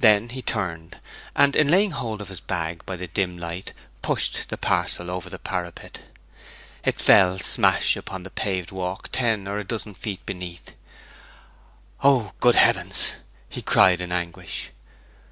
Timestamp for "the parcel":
4.48-5.12